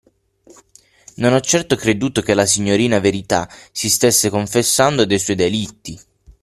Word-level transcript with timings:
Non 1.17 1.31
ho 1.33 1.39
certo 1.41 1.75
creduto 1.75 2.23
che 2.23 2.33
la 2.33 2.47
signorina 2.47 2.97
Verità 2.97 3.47
si 3.71 3.87
stesse 3.87 4.31
confessando 4.31 5.05
dei 5.05 5.19
suoi 5.19 5.35
delitti! 5.35 5.99